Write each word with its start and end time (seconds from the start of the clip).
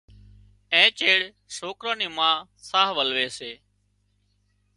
اين 0.73 0.89
چيڙ 0.97 1.19
سوڪران 1.57 1.95
نِي 1.99 2.07
ما 2.17 2.31
ساهَ 2.67 2.89
ولوي 2.97 3.27
سي۔ 3.37 3.51